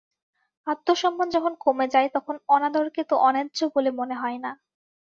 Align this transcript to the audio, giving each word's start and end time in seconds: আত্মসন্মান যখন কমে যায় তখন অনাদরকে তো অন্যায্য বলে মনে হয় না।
আত্মসন্মান 0.67 1.27
যখন 1.35 1.53
কমে 1.63 1.87
যায় 1.87 2.09
তখন 2.15 2.35
অনাদরকে 2.49 3.01
তো 3.03 3.15
অন্যায্য 3.19 3.59
বলে 3.75 3.89
মনে 3.99 4.15
হয় 4.15 4.39
না। 4.39 4.51